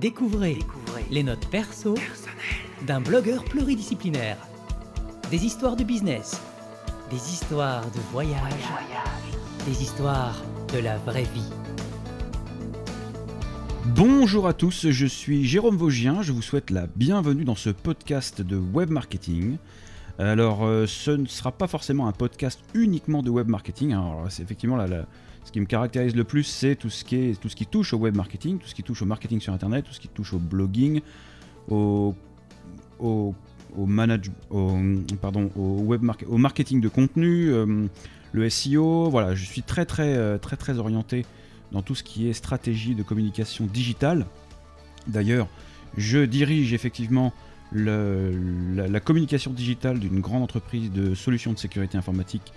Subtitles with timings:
[0.00, 0.58] Découvrez,
[1.10, 1.94] les notes perso
[2.86, 4.38] d'un blogueur pluridisciplinaire.
[5.30, 6.40] Des histoires de business,
[7.10, 8.64] des histoires de voyage,
[9.66, 10.42] des histoires
[10.72, 11.52] de la vraie vie.
[13.94, 18.40] Bonjour à tous, je suis Jérôme Vaugien, je vous souhaite la bienvenue dans ce podcast
[18.40, 19.58] de web marketing.
[20.20, 23.92] Alors, euh, ce ne sera pas forcément un podcast uniquement de web marketing.
[23.92, 24.12] hein.
[24.28, 25.06] C'est effectivement la- la-
[25.44, 28.66] ce qui me caractérise le plus, c'est tout ce qui touche au web marketing, tout
[28.68, 31.00] ce qui touche au marketing sur internet, tout ce qui touche au blogging,
[31.68, 32.14] au
[32.98, 33.34] au
[36.36, 37.86] marketing de contenu, euh,
[38.32, 39.08] le SEO.
[39.10, 41.24] Voilà, je suis très très euh, très très orienté
[41.72, 44.26] dans tout ce qui est stratégie de communication digitale.
[45.06, 45.48] D'ailleurs,
[45.96, 47.32] je dirige effectivement
[47.72, 52.52] la, communication digitale d'une grande entreprise de solutions de sécurité informatique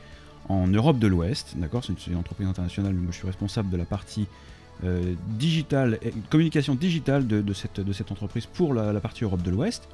[0.50, 1.54] en Europe de l'Ouest.
[1.58, 4.28] D'accord, c'est une, entreprise internationale, moi je suis responsable de la partie
[4.84, 9.88] euh, digitale, communication digitale de, cette, entreprise pour la, partie Europe de l'Ouest.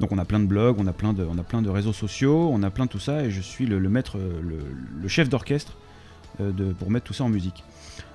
[0.00, 1.92] Donc on a plein de blogs, on a plein de, on a plein de réseaux
[1.92, 5.76] sociaux, on a plein de tout ça, et je suis le, maître, le, chef d'orchestre
[6.40, 7.62] euh, pour mettre tout ça en musique.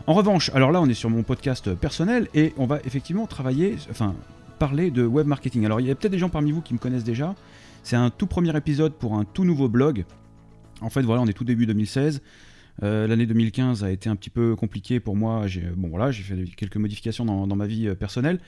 [0.05, 3.77] En revanche, alors là on est sur mon podcast personnel et on va effectivement travailler,
[3.89, 4.15] enfin
[4.59, 5.65] parler de web marketing.
[5.65, 7.33] Alors il y a peut-être des gens parmi vous qui me connaissent déjà.
[7.81, 10.05] C'est un tout premier épisode pour un tout nouveau blog.
[10.81, 12.21] En fait voilà, on est tout début 2016.
[12.83, 15.47] Euh, L'année 2015 a été un petit peu compliquée pour moi.
[15.47, 18.39] J'ai bon voilà, j'ai fait quelques modifications dans, ma vie euh, personnelle.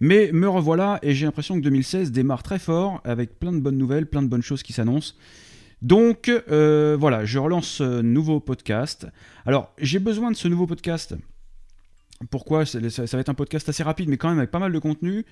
[0.00, 3.78] Mais me revoilà et j'ai l'impression que 2016 démarre très fort avec plein de bonnes
[3.78, 5.14] nouvelles, plein de bonnes choses qui s'annoncent.
[5.80, 9.06] Donc euh, voilà, je relance ce nouveau podcast.
[9.46, 11.14] Alors j'ai besoin de ce nouveau podcast.
[12.30, 14.78] Pourquoi ça, va être un podcast assez rapide, mais quand même avec pas mal de
[14.78, 15.24] contenu.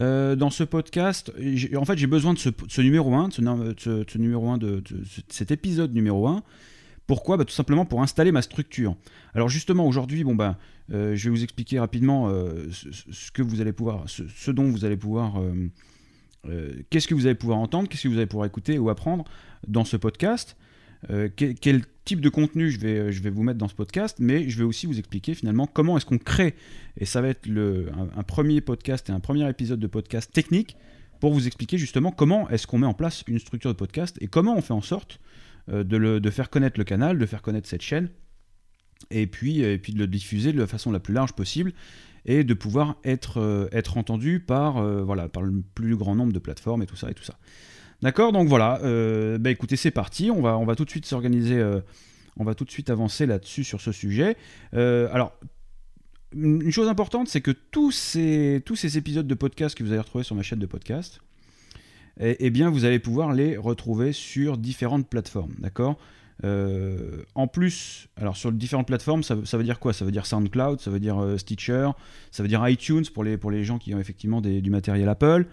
[0.00, 1.32] Euh, dans ce podcast,
[1.76, 5.20] en fait, j'ai besoin de ce, numéro 1, de ce, numéro 1, de, de ce-
[5.28, 6.42] cet épisode numéro 1.
[7.06, 7.36] Pourquoi?
[7.36, 8.94] Bah, Tout simplement pour installer ma structure.
[9.34, 10.58] Alors justement, aujourd'hui, bon, bah,
[10.92, 14.70] euh, je vais vous expliquer rapidement euh, ce, ce que vous allez pouvoir, ce, dont
[14.70, 15.34] vous allez pouvoir,
[16.90, 19.24] qu'est-ce que vous allez pouvoir entendre, qu'est-ce que vous allez pouvoir écouter ou apprendre
[19.66, 20.56] dans ce podcast.
[21.08, 24.64] Euh, quel, type de contenu je vais, vous mettre dans ce podcast, mais je vais
[24.64, 26.54] aussi vous expliquer finalement comment est-ce qu'on crée,
[26.96, 30.76] et ça va être un, premier podcast et un premier épisode de podcast technique
[31.20, 34.26] pour vous expliquer justement comment est-ce qu'on met en place une structure de podcast et
[34.26, 35.20] comment on fait en sorte
[35.70, 38.08] euh, de, faire connaître le canal, de faire connaître cette chaîne,
[39.10, 41.72] et puis, de le diffuser de la façon la plus large possible
[42.26, 46.82] et de pouvoir être, euh, entendu par, voilà, par le plus grand nombre de plateformes
[46.82, 47.38] et tout ça et tout ça.
[48.02, 51.80] D'accord Donc voilà, euh, bah écoutez, c'est parti, on va, tout de suite s'organiser, euh,
[52.38, 54.36] on va tout de suite avancer là-dessus sur ce sujet.
[54.74, 55.32] Euh, alors,
[56.34, 58.62] une chose importante, c'est que tous ces,
[58.96, 61.20] épisodes de podcast que vous allez retrouver sur ma chaîne de podcast,
[62.18, 65.98] eh, eh bien, vous allez pouvoir les retrouver sur différentes plateformes, d'accord?
[66.42, 69.92] En plus, alors sur différentes plateformes, ça, veut- dire quoi?
[69.92, 71.90] Ça veut dire SoundCloud, ça veut dire Stitcher,
[72.30, 75.44] ça veut dire iTunes pour les, gens qui ont effectivement du matériel Apple.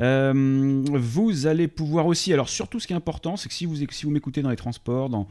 [0.00, 4.10] Euh, vous allez pouvoir aussi, alors surtout ce qui est important, c'est que si vous,
[4.10, 5.26] m'écoutez dans les transports,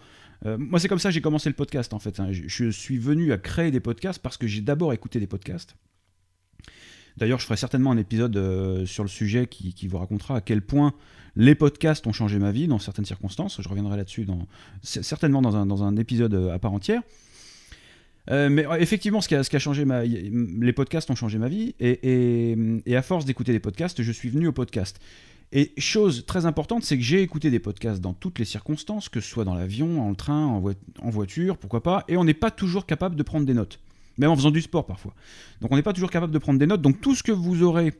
[0.45, 2.19] euh, moi c'est comme ça que j'ai commencé le podcast en fait.
[2.19, 2.29] hein.
[2.31, 5.75] Je, suis venu à créer des podcasts parce que j'ai d'abord écouté des podcasts.
[7.17, 10.61] D'ailleurs, je ferai certainement un épisode euh, sur le sujet qui, vous racontera à quel
[10.61, 10.93] point
[11.37, 13.61] les podcasts ont changé ma vie dans certaines circonstances.
[13.61, 14.27] Je reviendrai là-dessus
[14.81, 17.01] certainement dans un, épisode à part entière.
[18.31, 22.55] Euh, mais effectivement, ce qui a, changé les podcasts ont changé ma vie, et,
[22.95, 24.99] à force d'écouter des podcasts, je suis venu au podcast.
[25.51, 29.21] Et chose très importante, c'est que j'ai écouté des podcasts dans toutes les circonstances, que
[29.21, 32.33] ce soit dans l'avion, en train, en, voi- en voiture, pourquoi pas, et on n'est
[32.33, 33.79] pas toujours capable de prendre des notes,
[34.17, 35.13] même en faisant du sport parfois.
[35.61, 37.61] Donc on n'est pas toujours capable de prendre des notes, donc tout ce que vous
[37.61, 37.93] aurez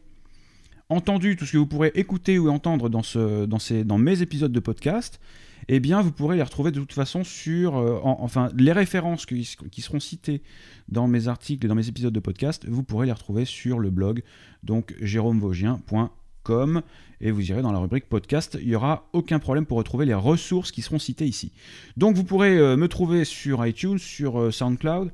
[0.90, 5.20] entendu, tout ce que vous pourrez écouter ou entendre dans, dans mes épisodes de podcast,
[5.68, 9.26] eh bien vous pourrez les retrouver de toute façon sur, euh, en- enfin les références
[9.26, 9.44] qui,
[9.82, 10.42] seront citées
[10.90, 13.90] dans mes articles et dans mes épisodes de podcast, vous pourrez les retrouver sur le
[13.90, 14.22] blog,
[14.64, 16.82] donc jérômevaugien.com,
[17.22, 20.14] et vous irez dans la rubrique podcast, il n'y aura aucun problème pour retrouver les
[20.14, 21.52] ressources qui seront citées ici.
[21.98, 25.12] Donc vous pourrez euh, me trouver sur iTunes, sur euh, SoundCloud,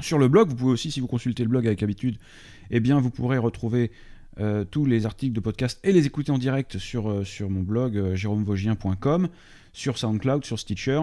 [0.00, 2.16] sur le blog, vous pouvez aussi, si vous consultez le blog avec habitude,
[2.70, 3.90] eh bien vous pourrez retrouver
[4.72, 9.28] tous les articles de podcast et les écouter en direct sur, sur mon blog jérômevaugien.com,
[9.74, 11.02] sur SoundCloud, sur Stitcher.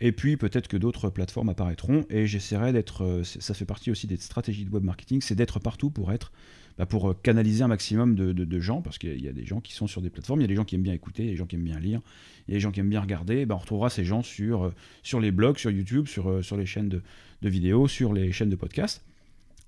[0.00, 4.06] Et puis peut-être que d'autres plateformes apparaîtront et j'essaierai d'être, euh, ça fait partie aussi
[4.06, 6.32] des stratégies de web marketing, c'est d'être partout pour être,
[6.78, 9.72] bah, pour euh, canaliser un maximum de, gens, parce qu'il y a- des gens qui
[9.72, 11.28] sont sur des plateformes, il y a des gens qui aiment bien écouter, il y
[11.28, 12.00] a des gens qui aiment bien lire,
[12.46, 14.64] il y a des gens qui aiment bien regarder, bah, on retrouvera ces gens sur,
[14.64, 17.02] euh, sur les blogs, sur YouTube, sur, sur les chaînes de,
[17.42, 19.04] de vidéos, sur les chaînes de podcast.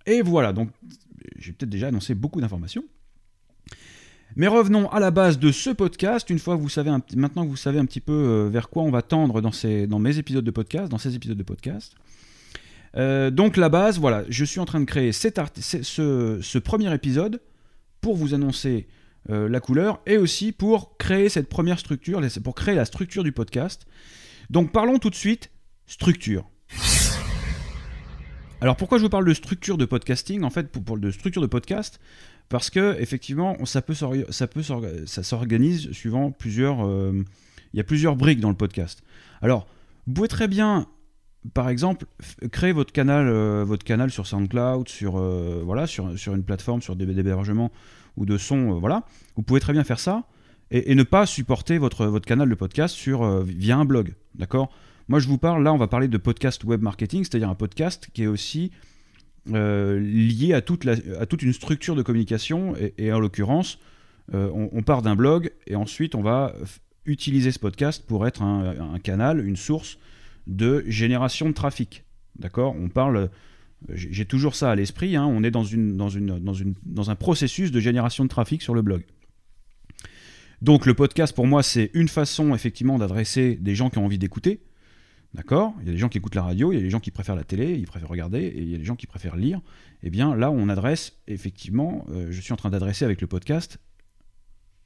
[0.07, 0.71] Et voilà, donc
[1.39, 2.85] j'ai peut-être déjà annoncé beaucoup d'informations.
[4.35, 6.29] Mais revenons à la base de ce podcast.
[6.29, 8.69] Une fois que vous savez un maintenant que vous savez un petit peu euh, vers
[8.69, 11.43] quoi on va tendre dans, ces, dans mes épisodes de podcast, dans ces épisodes de
[11.43, 11.95] podcast,
[12.97, 16.39] Euh, donc la base, voilà, je suis en train de créer cet art- ce, ce-
[16.43, 17.43] ce premier épisode
[18.01, 18.87] pour vous annoncer
[19.29, 23.33] euh, la couleur et aussi pour créer cette première structure, pour créer la structure du
[23.33, 23.87] podcast.
[24.49, 25.51] Donc parlons tout de suite
[25.87, 26.45] structure.
[28.63, 30.43] Alors pourquoi je vous parle de structure de podcasting?
[30.43, 32.01] En fait, pour, pour- de structure de podcast,
[32.49, 36.87] parce que effectivement, ça peut ça peut ça s'organise suivant plusieurs.
[36.87, 37.25] euh,
[37.75, 39.03] il y a plusieurs briques dans le podcast.
[39.43, 39.67] Alors,
[40.07, 40.87] vous pouvez très bien,
[41.53, 42.07] par exemple,
[42.51, 46.81] créer votre canal, euh, votre canal sur SoundCloud, sur euh, voilà, sur, sur une plateforme,
[46.81, 47.71] sur des hébergements
[48.17, 49.05] ou de son, euh, voilà.
[49.37, 50.25] Vous pouvez très bien faire ça
[50.71, 54.15] et, et ne pas supporter votre votre canal de podcast sur euh, via un blog,
[54.35, 54.71] d'accord
[55.09, 58.09] Moi, je vous parle là, on va parler de podcast web marketing, c'est-à-dire un podcast
[58.15, 58.71] qui est aussi
[59.53, 60.85] euh, lié à toute,
[61.43, 62.75] une structure de communication.
[62.99, 63.79] Et, en l'occurrence,
[64.35, 66.55] euh, on, part d'un blog et ensuite on va
[67.05, 69.99] utiliser ce podcast pour être un, canal, une source
[70.47, 72.05] de génération de trafic.
[72.39, 72.75] D'accord?
[72.79, 73.31] On parle.
[73.93, 75.17] J'ai toujours ça à l'esprit.
[75.17, 79.05] hein, on est dans un processus de génération de trafic sur le blog.
[80.63, 84.19] Donc le podcast pour moi c'est une façon effectivement d'adresser des gens qui ont envie
[84.19, 84.61] d'écouter.
[85.35, 85.75] D'accord?
[85.81, 87.11] Il y a des gens qui écoutent la radio, il y a des gens qui
[87.11, 89.61] préfèrent la télé, ils préfèrent regarder, et il y a des gens qui préfèrent lire.
[90.03, 93.79] Eh bien là on adresse effectivement, euh, je suis en train d'adresser avec le podcast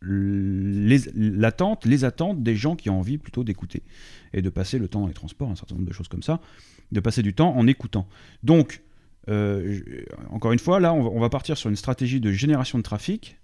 [0.02, 3.82] les, attentes des gens qui ont envie plutôt d'écouter
[4.32, 6.40] et de passer le temps dans les transports, un certain nombre de choses comme ça,
[6.92, 8.08] de passer du temps en écoutant.
[8.42, 8.82] Donc,
[9.28, 9.80] euh,
[10.30, 12.82] encore une fois, là, on va, on va partir sur une stratégie de génération de
[12.82, 13.38] trafic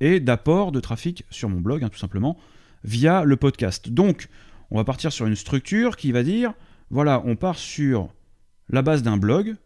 [0.00, 2.38] et d'apport de trafic sur mon blog, hein, tout simplement,
[2.84, 3.88] via le podcast.
[3.88, 4.28] Donc,
[4.70, 6.52] on va partir sur une structure qui va dire,
[6.90, 8.08] voilà, on part sur
[8.68, 9.56] la base d'un blog,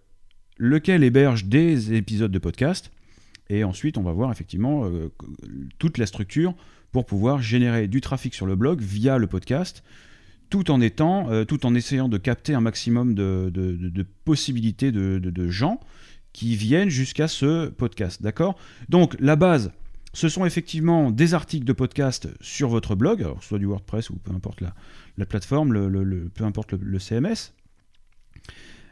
[0.59, 2.91] lequel héberge des épisodes de podcast,
[3.49, 5.11] et ensuite, on va voir effectivement euh,
[5.79, 6.55] toute la structure
[6.93, 9.83] pour pouvoir générer du trafic sur le blog via le podcast,
[10.51, 15.81] tout en étant, euh, tout en essayant de capter un maximum de, possibilités de gens
[16.33, 18.23] qui viennent jusqu'à ce podcast.
[18.23, 18.57] D'accord?
[18.89, 19.73] Donc la base,
[20.13, 24.33] ce sont effectivement des articles de podcast sur votre blog, soit du WordPress ou peu
[24.33, 24.75] importe la,
[25.19, 25.73] la plateforme,
[26.35, 27.55] peu importe le, CMS.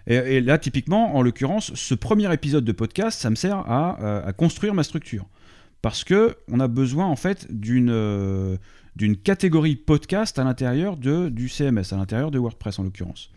[0.06, 4.32] Et, là, typiquement, en l'occurrence, ce premier épisode de podcast, ça me sert à, euh,
[4.32, 5.26] construire ma structure.
[5.82, 8.56] Parce que on a besoin en fait d'une euh,
[9.23, 13.31] catégorie podcast à l'intérieur du CMS, à l'intérieur de WordPress en l'occurrence.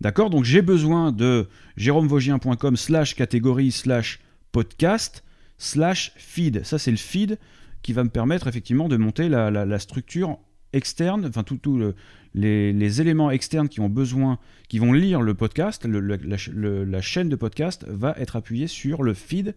[0.00, 0.30] D'accord?
[0.30, 4.20] Donc j'ai besoin de jérômevogien.com slash catégorie slash
[4.52, 5.22] podcast
[5.58, 6.64] slash feed.
[6.64, 7.38] Ça c'est le feed
[7.82, 10.38] qui va me permettre effectivement de monter la, structure
[10.72, 11.94] externe, enfin tout, tout le-
[12.34, 14.38] les, éléments externes qui ont besoin,
[14.68, 19.54] qui vont lire le podcast, la, chaîne de podcast va être appuyée sur le feed,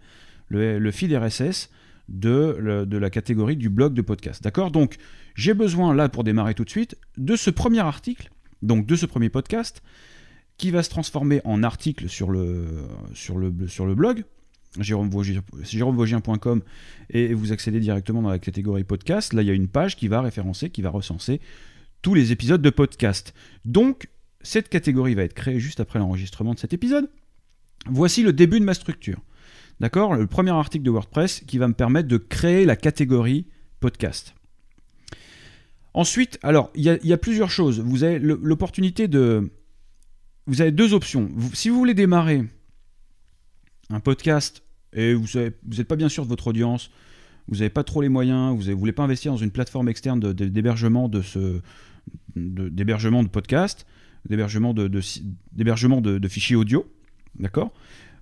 [0.49, 1.69] le, feed RSS
[2.07, 4.43] de, de la catégorie du blog de podcast.
[4.43, 4.71] D'accord?
[4.71, 4.97] Donc
[5.35, 8.29] j'ai besoin là pour démarrer tout de suite de ce premier article,
[8.61, 9.81] donc de ce premier podcast,
[10.57, 12.67] qui va se transformer en article sur le,
[13.13, 14.23] sur le, sur le blog,
[14.79, 16.61] jérômevogien.com,
[17.09, 19.33] et vous accédez directement dans la catégorie podcast.
[19.33, 21.41] Là, il y a une page qui va référencer, qui va recenser
[22.01, 23.33] tous les épisodes de podcast.
[23.65, 24.07] Donc,
[24.41, 27.09] cette catégorie va être créée juste après l'enregistrement de cet épisode.
[27.87, 29.19] Voici le début de ma structure.
[29.79, 30.15] D'accord?
[30.15, 33.47] Le premier article de WordPress qui va me permettre de créer la catégorie
[33.79, 34.35] podcast.
[35.93, 37.79] Ensuite, alors, il y, a- plusieurs choses.
[37.79, 39.51] Vous avez l'opportunité de.
[40.45, 41.29] Vous avez deux options.
[41.53, 42.43] Si vous voulez démarrer
[43.89, 46.89] un podcast et vous n'êtes pas bien sûr de votre audience,
[47.47, 50.19] vous n'avez pas trop les moyens, vous ne voulez pas investir dans une plateforme externe
[50.33, 51.61] d'hébergement de, ce
[52.35, 53.85] d'hébergement de, podcast,
[54.27, 54.89] d'hébergement de,
[55.51, 56.85] d'hébergement de- fichiers audio,
[57.39, 57.71] d'accord?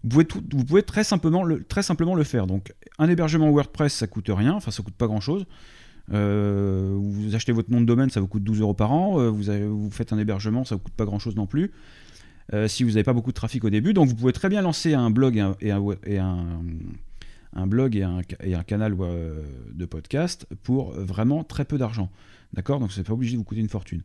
[0.04, 2.48] Vous pouvez, très, simplement le, faire.
[2.48, 5.46] Donc, un hébergement WordPress, ça coûte rien, enfin, ça coûte pas grand chose.
[6.10, 9.20] vous achetez votre nom de domaine, ça vous coûte 12 euros par an.
[9.20, 11.72] Euh, vous, vous faites un hébergement, ça vous coûte pas grand chose non plus.
[12.54, 13.94] Euh, si vous n'avez pas beaucoup de trafic au début.
[13.94, 15.80] Donc, vous pouvez très bien lancer un blog et un,
[17.68, 22.10] blog et un, canal euh, de podcast pour vraiment très peu d'argent.
[22.54, 22.80] D'accord?
[22.80, 24.02] Donc, c'est pas obligé de vous coûter une fortune.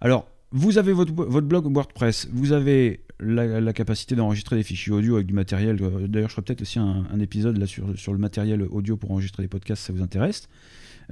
[0.00, 5.14] Alors, vous avez votre, votre blog WordPress, vous avez la, capacité d'enregistrer des fichiers audio
[5.14, 5.78] avec du matériel.
[5.80, 8.96] euh, D'ailleurs, je ferai peut-être aussi un, un épisode là sur, sur le matériel audio
[8.96, 10.48] pour enregistrer des podcasts, si ça vous intéresse.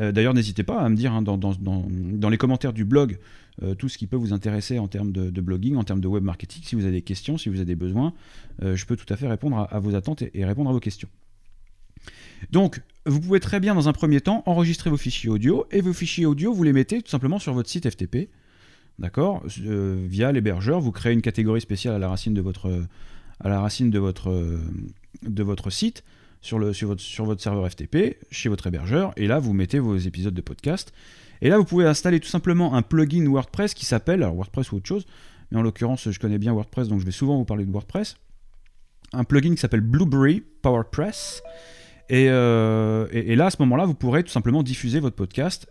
[0.00, 3.18] Euh, D'ailleurs, n'hésitez pas à me dire hein, dans, les commentaires du blog
[3.62, 6.22] euh, tout ce qui peut vous intéresser en termes de, blogging, en termes de web
[6.22, 6.62] marketing.
[6.64, 8.14] Si vous avez des questions, si vous avez des besoins,
[8.62, 11.08] euh, je peux tout à fait répondre à, vos attentes et, répondre à vos questions.
[12.52, 15.92] Donc, vous pouvez très bien, dans un premier temps, enregistrer vos fichiers audio et vos
[15.92, 18.28] fichiers audio, vous les mettez tout simplement sur votre site FTP.
[19.00, 19.44] D'accord?
[19.46, 22.70] Via l'hébergeur, vous créez une catégorie spéciale à la racine de votre
[25.70, 26.04] site,
[26.40, 30.92] sur, votre, serveur FTP, chez votre hébergeur, et là, vous mettez vos épisodes de podcast.
[31.40, 34.76] Et là, vous pouvez installer tout simplement un plugin WordPress qui s'appelle, alors WordPress ou
[34.76, 35.06] autre chose,
[35.50, 38.16] mais en l'occurrence, je connais bien WordPress, donc je vais souvent vous parler de WordPress.
[39.12, 41.42] Un plugin qui s'appelle Blueberry PowerPress.
[42.10, 45.68] Et, euh, et là, à ce moment-là, vous pourrez tout simplement diffuser votre podcast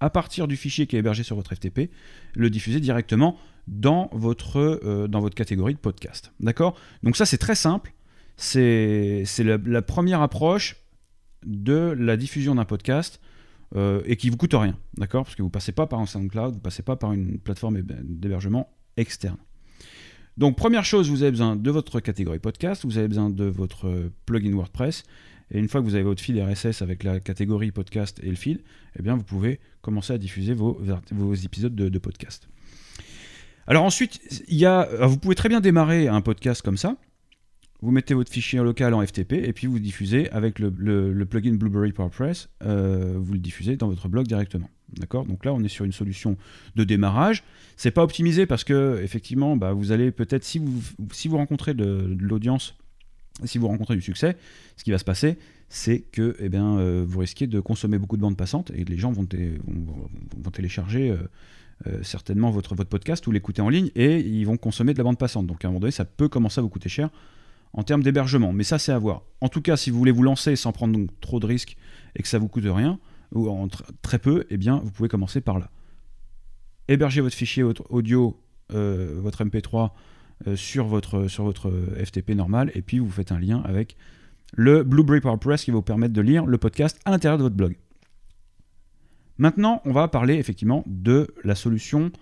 [0.00, 1.90] à partir du fichier qui est hébergé sur votre FTP,
[2.34, 3.36] le diffuser directement
[3.66, 6.32] dans votre, euh, dans votre catégorie de podcast.
[6.40, 6.76] D'accord?
[7.02, 7.92] Donc ça, c'est très simple.
[8.36, 10.76] C'est la, première approche
[11.44, 13.20] de la diffusion d'un podcast
[13.74, 14.78] euh, et qui vous coûte rien.
[14.96, 15.24] D'accord?
[15.24, 17.38] Parce que vous ne passez pas par un SoundCloud, vous ne passez pas par une
[17.38, 19.38] plateforme d'hébergement externe.
[20.36, 24.10] Donc première chose, vous avez besoin de votre catégorie podcast, vous avez besoin de votre
[24.26, 25.04] plugin WordPress,
[25.50, 28.36] et une fois que vous avez votre feed RSS avec la catégorie podcast et le
[28.36, 28.62] feed,
[28.98, 30.78] eh bien vous pouvez commencer à diffuser vos,
[31.12, 32.48] vos épisodes de, de, podcast.
[33.66, 36.96] Alors ensuite, il y a, vous pouvez très bien démarrer un podcast comme ça.
[37.82, 40.70] Vous mettez votre fichier local en FTP et puis vous diffusez avec le,
[41.24, 44.70] plugin Blueberry PowerPress, euh, vous le diffusez dans votre blog directement.
[44.96, 45.26] D'accord?
[45.26, 46.36] Donc là, on est sur une solution
[46.74, 47.42] de démarrage.
[47.76, 52.76] C'est pas optimisé parce que effectivement, bah, vous allez peut-être si vous rencontrez de, l'audience
[53.44, 54.34] si vous rencontrez du succès,
[54.78, 55.36] ce qui va se passer,
[55.68, 58.96] c'est que eh bien, euh, vous risquez de consommer beaucoup de bandes passantes et les
[58.96, 59.26] gens vont,
[60.50, 61.14] télécharger
[61.86, 65.04] euh, certainement votre, votre podcast ou l'écouter en ligne et ils vont consommer de la
[65.04, 65.46] bande passante.
[65.46, 67.10] Donc à un moment donné, ça peut commencer à vous coûter cher
[67.76, 68.52] en termes d'hébergement.
[68.52, 69.22] Mais ça, c'est à voir.
[69.40, 71.76] En tout cas, si vous voulez vous lancer sans prendre donc, trop de risques
[72.16, 72.98] et que ça vous coûte rien,
[73.32, 73.68] ou
[74.02, 75.70] très peu, eh bien, vous pouvez commencer par là.
[76.88, 78.40] Héberger votre fichier audio,
[78.70, 79.90] votre MP3,
[80.46, 81.72] euh, sur, votre, sur votre
[82.04, 83.96] FTP normal, et puis vous faites un lien avec
[84.52, 87.56] le Blueberry PowerPress qui va vous permettre de lire le podcast à l'intérieur de votre
[87.56, 87.74] blog.
[89.38, 92.12] Maintenant, on va parler effectivement de la solution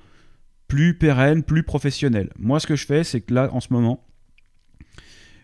[0.69, 2.31] plus pérenne, plus professionnelle.
[2.39, 4.07] Moi, ce que je fais, c'est que là, en ce moment,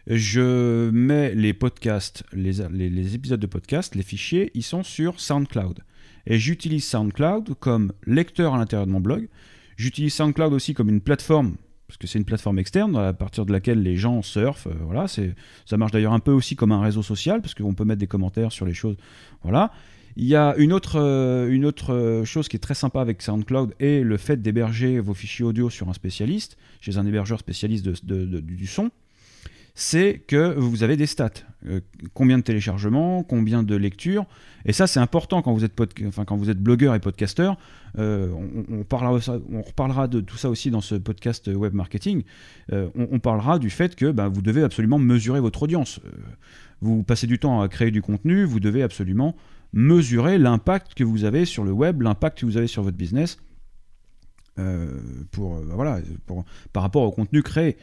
[0.07, 5.81] je mets les podcasts, les, épisodes de podcast, les fichiers, ils sont sur SoundCloud.
[6.27, 9.29] Et j'utilise SoundCloud comme lecteur à l'intérieur de mon blog.
[9.77, 11.57] J'utilise SoundCloud aussi comme une plateforme
[11.91, 14.69] parce que c'est une plateforme externe à partir de laquelle les gens surfent.
[14.69, 15.35] Euh, voilà, c'est,
[15.67, 18.07] ça marche d'ailleurs un peu aussi comme un réseau social, parce qu'on peut mettre des
[18.07, 18.97] commentaires sur les choses.
[19.43, 19.73] Voilà.
[20.15, 23.21] Il y a une autre, euh, une autre euh, chose qui est très sympa avec
[23.23, 27.85] SoundCloud et le fait d'héberger vos fichiers audio sur un spécialiste, chez un hébergeur spécialiste
[27.85, 28.93] du son
[29.75, 31.31] c'est que vous avez des stats.
[31.67, 31.81] Euh,
[32.15, 34.25] combien de téléchargements, combien de lectures.
[34.65, 37.59] Et ça, c'est important quand vous êtes, enfin, quand vous êtes blogueur et podcasteur.
[37.99, 38.33] Euh,
[38.71, 42.23] on, parlera, on reparlera de tout ça aussi dans ce podcast web marketing.
[42.73, 46.01] Euh, on, parlera du fait que bah, vous devez absolument mesurer votre audience.
[46.81, 49.37] Vous passez du temps à créer du contenu, vous devez absolument
[49.75, 53.39] mesurer l'impact que vous avez sur le web, l'impact que vous avez sur votre business.
[55.31, 57.77] Pour, bah, voilà, pour, par rapport au contenu créé.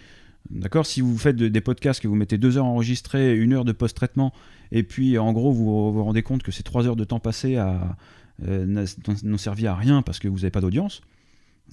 [0.50, 3.66] D'accord Si vous faites des podcasts que vous mettez deux heures à enregistrer, une heure
[3.66, 4.34] de post-traitement,
[4.72, 7.58] et puis en gros vous vous rendez compte que ces trois heures de temps passé
[7.58, 8.86] euh,
[9.24, 11.02] n'ont servi à rien parce que vous n'avez pas d'audience.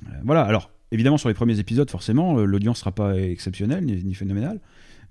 [0.06, 4.02] Euh, voilà, alors évidemment sur les premiers épisodes, forcément, l'audience ne sera pas exceptionnelle ni,
[4.02, 4.60] ni phénoménale,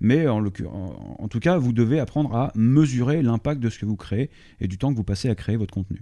[0.00, 4.30] mais en, tout cas, vous devez apprendre à mesurer l'impact de ce que vous créez
[4.60, 6.00] et du temps que vous passez à créer votre contenu.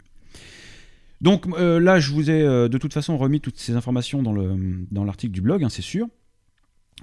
[1.21, 5.33] Donc euh, là, je vous ai de toute façon remis toutes ces informations dans l'article
[5.33, 6.09] du blog, hein, c'est sûr.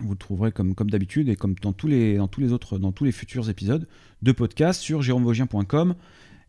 [0.01, 2.77] Vous le trouverez comme, comme d'habitude et comme dans tous, les, dans, tous les autres,
[2.77, 3.87] dans tous les futurs épisodes
[4.21, 5.95] de podcast sur jérômevogien.com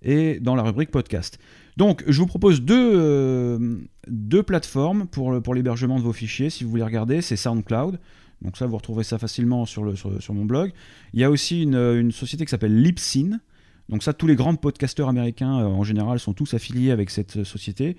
[0.03, 1.39] et dans la rubrique podcast.
[1.77, 3.79] Donc, je vous propose deux, euh,
[4.09, 6.51] deux plateformes pour, pour l'hébergement de vos fichiers.
[6.51, 7.99] Si vous voulez regarder, c'est SoundCloud.
[8.43, 10.73] Donc ça, vous retrouverez ça facilement sur, le, sur, mon blog.
[11.13, 13.41] Il y a aussi une, une société qui s'appelle Libsyn.
[13.89, 17.45] Donc ça, tous les grands podcasteurs américains, euh, en général, sont tous affiliés avec cette
[17.45, 17.97] société.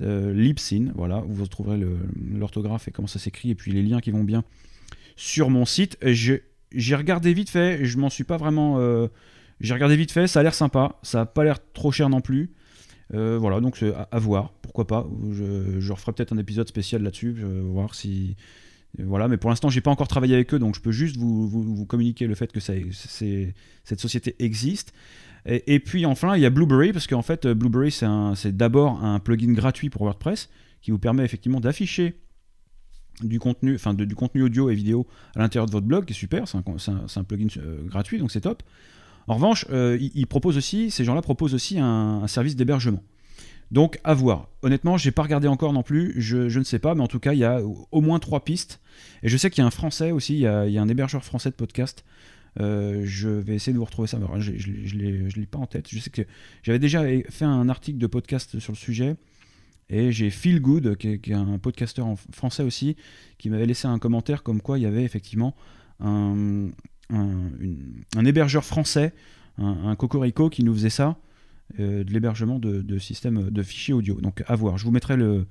[0.00, 1.78] Euh, Libsyn, voilà, vous retrouverez
[2.32, 4.42] l'orthographe et comment ça s'écrit, et puis les liens qui vont bien
[5.16, 5.98] sur mon site.
[6.04, 8.78] J'ai regardé vite fait, je m'en suis pas vraiment.
[8.78, 9.08] Euh,
[9.60, 12.20] j'ai regardé vite fait, ça a l'air sympa, ça a pas l'air trop cher non
[12.20, 12.52] plus.
[13.14, 15.06] Euh, voilà, donc à, voir, pourquoi pas.
[15.32, 18.36] Je, referai peut-être un épisode spécial là-dessus, voir si.
[18.98, 21.86] Voilà, mais pour l'instant, j'ai pas encore travaillé avec eux, donc je peux juste vous,
[21.86, 24.92] communiquer le fait que cette société existe.
[25.46, 29.52] Et, puis enfin, il y a Blueberry, parce qu'en fait, Blueberry, c'est d'abord un plugin
[29.52, 30.48] gratuit pour WordPress
[30.82, 32.14] qui vous permet effectivement d'afficher
[33.20, 33.78] du contenu,
[34.42, 37.82] audio et vidéo à l'intérieur de votre blog, qui est super, c'est un, plugin euh,
[37.84, 38.62] gratuit, donc c'est top.
[39.28, 43.02] En revanche, euh, ils, proposent aussi, ces gens-là proposent aussi un, service d'hébergement.
[43.70, 44.48] Donc à voir.
[44.62, 47.32] Honnêtement, j'ai pas regardé encore non plus, je, ne sais pas, mais en tout cas,
[47.32, 48.80] il y a au moins trois pistes.
[49.22, 50.82] Et je sais qu'il y a un français aussi, il y a, il y a
[50.82, 52.04] un hébergeur français de podcast.
[52.60, 54.18] Euh, je vais essayer de vous retrouver ça.
[54.18, 55.88] Alors, je ne l'ai pas en tête.
[55.88, 56.22] Je sais que
[56.62, 59.16] j'avais déjà fait un article de podcast sur le sujet.
[59.92, 62.96] Et j'ai Phil Good, qui est, un podcasteur en français aussi,
[63.36, 65.54] qui m'avait laissé un commentaire comme quoi il y avait effectivement
[66.00, 66.68] un,
[67.10, 69.12] un, hébergeur français,
[69.58, 71.18] un, Cocorico, qui nous faisait ça,
[71.78, 74.18] euh, de l'hébergement de, de systèmes de fichiers audio.
[74.18, 74.78] Donc à voir.
[74.78, 75.46] Je vous mettrai le,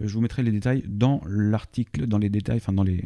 [0.00, 3.04] je vous mettrai les détails dans l'article, dans les détails, enfin dans les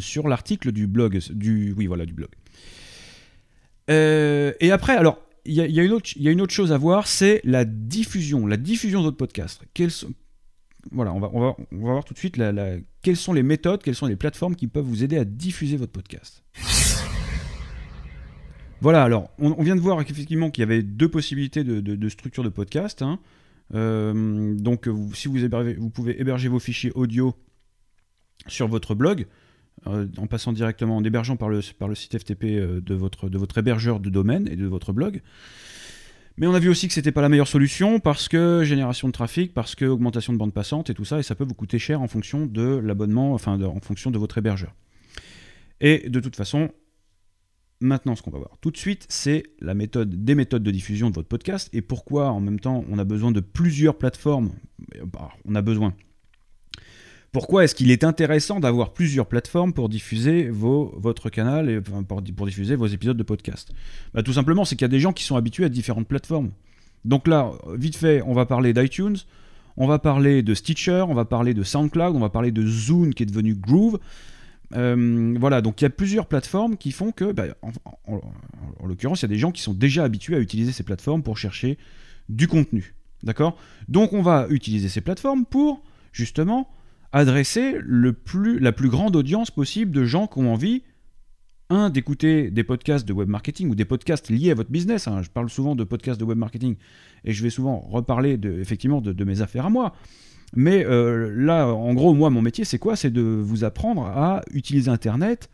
[0.00, 2.30] sur l'article du blog, du oui voilà du blog.
[3.88, 5.18] et après, alors
[5.50, 9.16] il y, a une autre, chose à voir, c'est la diffusion, la diffusion de votre
[9.16, 9.62] podcast.
[9.74, 10.12] Quels sont,
[10.92, 12.40] voilà, on va, voir tout de suite
[13.02, 15.92] quelles sont les méthodes, quelles sont les plateformes qui peuvent vous aider à diffuser votre
[15.92, 16.44] podcast.
[18.80, 22.48] Voilà, alors on, vient de voir effectivement qu'il y avait deux possibilités de, structure de
[22.48, 23.02] podcast.
[23.02, 23.18] Hein.
[23.74, 25.36] Euh, donc si vous,
[25.78, 27.34] vous pouvez héberger vos fichiers audio
[28.46, 29.26] sur votre blog,
[29.86, 33.38] en passant directement, en hébergeant par le, par le site FTP euh, de, votre, de
[33.38, 35.22] votre hébergeur de domaine et de votre blog.
[36.36, 39.12] Mais on a vu aussi que c'était pas la meilleure solution parce que génération de
[39.12, 41.78] trafic, parce que augmentation de bande passante et tout ça, et ça peut vous coûter
[41.78, 44.74] cher en fonction de l'abonnement, enfin en fonction de votre hébergeur.
[45.80, 46.70] Et de toute façon,
[47.80, 51.10] maintenant ce qu'on va voir tout de suite, c'est la méthode, des méthodes de diffusion
[51.10, 54.52] de votre podcast et pourquoi en même temps on a besoin de plusieurs plateformes.
[55.12, 55.94] Bah, on a besoin.
[57.32, 62.46] Pourquoi est-ce qu'il est intéressant d'avoir plusieurs plateformes pour diffuser vos, votre canal et pour,
[62.46, 63.72] diffuser vos épisodes de podcast?
[64.14, 66.50] Bah, Tout simplement, c'est qu'il y a des gens qui sont habitués à différentes plateformes.
[67.04, 69.16] Donc là, vite fait, on va parler d'iTunes,
[69.76, 73.14] on va parler de Stitcher, on va parler de SoundCloud, on va parler de Zoom
[73.14, 74.00] qui est devenu Groove.
[74.74, 79.24] Euh, voilà, donc il y a plusieurs plateformes qui font que, bah, en l'occurrence, il
[79.24, 81.78] y a des gens qui sont déjà habitués à utiliser ces plateformes pour chercher
[82.28, 82.94] du contenu.
[83.22, 83.56] D'accord?
[83.88, 85.82] Donc on va utiliser ces plateformes pour,
[86.12, 86.68] justement,
[87.12, 90.82] adresser le plus, la plus grande audience possible de gens qui ont envie,
[91.70, 95.06] un, d'écouter des podcasts de web marketing ou des podcasts liés à votre business.
[95.06, 95.22] Hein.
[95.22, 96.76] Je parle souvent de podcasts de web marketing
[97.24, 99.94] et je vais souvent reparler effectivement de, mes affaires à moi.
[100.56, 102.96] Mais euh, là, en gros, moi, mon métier, c'est quoi?
[102.96, 105.48] C'est de vous apprendre à utiliser Internet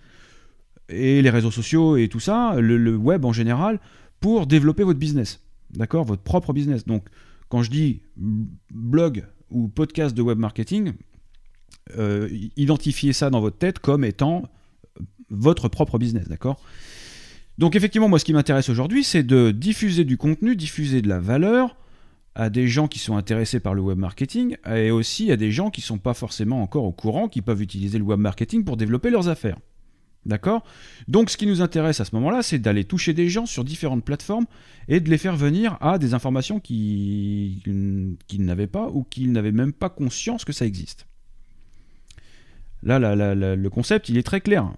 [0.88, 3.78] et les réseaux sociaux et tout ça, le, le web en général,
[4.20, 5.42] pour développer votre business.
[5.74, 6.04] D'accord?
[6.06, 6.86] Votre propre business.
[6.86, 7.04] Donc,
[7.50, 8.00] quand je dis
[8.70, 10.92] blog ou podcast de web marketing,
[11.96, 14.44] euh, identifier ça dans votre tête comme étant
[15.30, 16.60] votre propre business, d'accord?
[17.58, 21.20] Donc effectivement, moi ce qui m'intéresse aujourd'hui, c'est de diffuser du contenu, diffuser de la
[21.20, 21.76] valeur
[22.34, 25.70] à des gens qui sont intéressés par le web marketing et aussi à des gens
[25.70, 28.76] qui ne sont pas forcément encore au courant, qui peuvent utiliser le web marketing pour
[28.76, 29.58] développer leurs affaires.
[30.26, 30.64] D'accord?
[31.08, 34.04] Donc ce qui nous intéresse à ce moment-là, c'est d'aller toucher des gens sur différentes
[34.04, 34.46] plateformes
[34.88, 37.62] et de les faire venir à des informations qu'ils
[38.32, 41.06] n'avaient pas ou qu'ils n'avaient même pas conscience que ça existe.
[42.86, 42.98] Là,
[43.56, 44.72] le concept, il est très clair.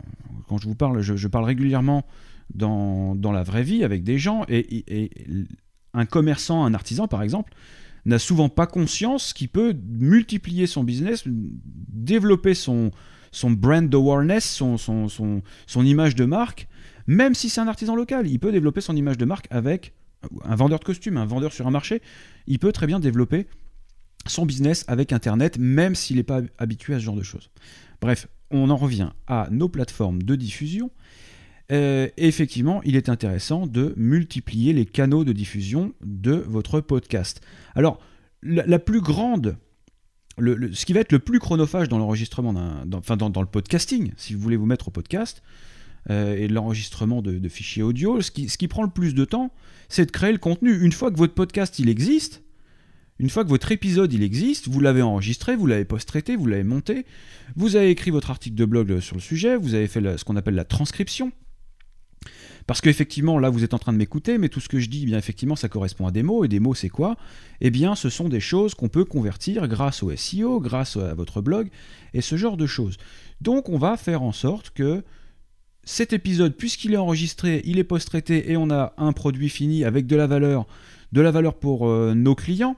[0.48, 2.06] Quand je vous parle, je, parle régulièrement
[2.54, 5.10] dans, la vraie vie avec des gens, et,
[5.92, 7.52] un commerçant, un artisan, par exemple,
[8.06, 12.92] n'a souvent pas conscience qu'il peut multiplier son business, développer son,
[13.44, 16.66] brand awareness, son, son image de marque,
[17.06, 18.26] même si c'est un artisan local.
[18.26, 19.92] Il peut développer son image de marque avec
[20.44, 22.00] un vendeur de costumes, un vendeur sur un marché.
[22.46, 23.46] Il peut très bien développer
[24.26, 27.50] son business avec Internet, même s'il n'est pas habitué à ce genre de choses.
[28.00, 30.90] Bref, on en revient à nos plateformes de diffusion.
[31.70, 37.40] Euh, effectivement, il est intéressant de multiplier les canaux de diffusion de votre podcast.
[37.74, 38.00] Alors,
[38.42, 39.56] la, plus grande,
[40.38, 44.32] ce qui va être le plus chronophage dans l'enregistrement, dans, enfin dans, le podcasting, si
[44.34, 45.42] vous voulez vous mettre au podcast,
[46.08, 49.52] euh, et l'enregistrement de, fichiers audio, ce qui, ce qui prend le plus de temps,
[49.88, 50.80] c'est de créer le contenu.
[50.80, 52.42] Une fois que votre podcast il existe,
[53.18, 56.64] une fois que votre épisode il existe, vous l'avez enregistré, vous l'avez post-traité, vous l'avez
[56.64, 57.04] monté,
[57.56, 60.36] vous avez écrit votre article de blog sur le sujet, vous avez fait ce qu'on
[60.36, 61.32] appelle la transcription.
[62.68, 65.04] Parce qu'effectivement, là, vous êtes en train de m'écouter, mais tout ce que je dis,
[65.04, 66.44] eh bien effectivement, ça correspond à des mots.
[66.44, 67.16] Et des mots, c'est quoi?
[67.62, 71.40] Eh bien, ce sont des choses qu'on peut convertir grâce au SEO, grâce à votre
[71.40, 71.70] blog,
[72.12, 72.98] et ce genre de choses.
[73.40, 75.02] Donc, on va faire en sorte que
[75.82, 80.06] cet épisode, puisqu'il est enregistré, il est post-traité, et on a un produit fini avec
[80.06, 80.66] de la valeur,
[81.12, 82.76] de la valeur pour euh, nos clients,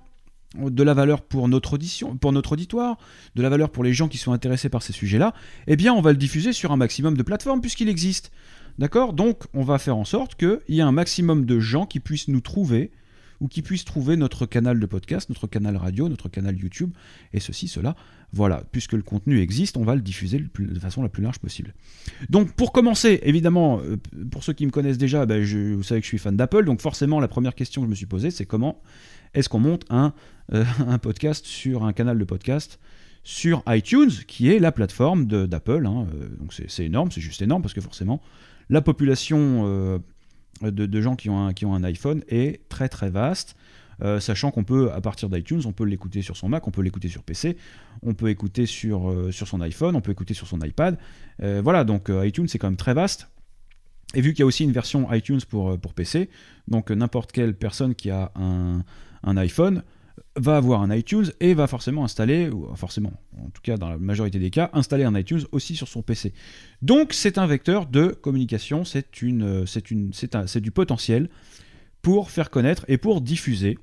[0.56, 2.98] de la valeur pour notre audition, pour notre auditoire,
[3.34, 5.32] de la valeur pour les gens qui sont intéressés par ces sujets-là,
[5.66, 8.32] eh bien on va le diffuser sur un maximum de plateformes puisqu'il existe.
[8.78, 9.12] D'accord?
[9.12, 12.28] Donc on va faire en sorte qu'il y ait un maximum de gens qui puissent
[12.28, 12.90] nous trouver
[13.40, 16.92] ou qui puissent trouver notre canal de podcast, notre canal radio, notre canal YouTube,
[17.32, 17.96] et ceci, cela.
[18.32, 21.74] Voilà, puisque le contenu existe, on va le diffuser de façon la plus large possible.
[22.28, 23.96] Donc pour commencer, évidemment, euh,
[24.30, 26.80] pour ceux qui me connaissent déjà, ben, vous savez que je suis fan d'Apple, donc
[26.80, 28.80] forcément la première question que je me suis posée, c'est comment
[29.34, 30.12] est-ce qu'on monte un,
[30.52, 30.64] euh,
[31.02, 32.78] podcast sur un canal de podcast
[33.22, 35.86] sur iTunes, qui est la plateforme d'Apple.
[35.86, 38.22] Hein, euh, donc c'est énorme, c'est juste énorme parce que forcément,
[38.68, 40.00] la population
[40.62, 43.56] de, gens qui ont, un, qui ont un iPhone est très très vaste.
[44.18, 47.08] sachant qu'on peut, à partir d'iTunes, on peut l'écouter sur son Mac, on peut l'écouter
[47.08, 47.56] sur PC,
[48.02, 50.98] on peut écouter sur, sur son iPhone, on peut écouter sur son iPad.
[51.38, 53.28] voilà, donc iTunes c'est quand même très vaste.
[54.14, 56.28] Et vu qu'il y a aussi une version iTunes pour, pour PC,
[56.68, 58.82] donc n'importe quelle personne qui a un,
[59.22, 59.82] un iPhone
[60.40, 63.98] va avoir un iTunes et va forcément installer, ou forcément, en tout cas dans la
[63.98, 66.32] majorité des cas, installer un iTunes aussi sur son PC.
[66.82, 71.28] Donc c'est un vecteur de communication, c'est du potentiel
[72.02, 73.78] pour faire connaître et pour diffuser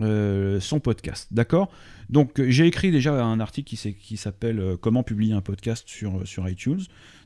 [0.00, 1.28] euh, son podcast.
[1.30, 1.70] D'accord?
[2.10, 6.48] Donc j'ai écrit déjà un article qui, s'appelle euh, Comment publier un podcast sur, sur
[6.48, 6.82] iTunes.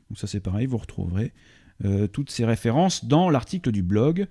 [0.09, 1.33] Donc ça c'est pareil, vous retrouverez
[1.83, 4.27] euh, toutes ces références dans l'article du blog.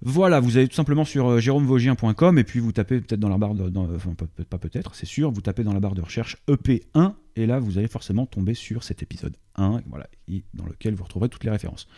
[0.00, 3.54] Voilà, vous allez tout simplement sur jérômevogien.com et puis vous tapez peut-être dans la barre
[3.54, 4.14] de, enfin
[4.48, 7.78] pas peut-être, c'est sûr, vous tapez dans la barre de recherche EP1 et là vous
[7.78, 10.06] allez forcément tomber sur cet épisode 1, voilà,
[10.54, 11.88] dans lequel vous retrouverez toutes les références.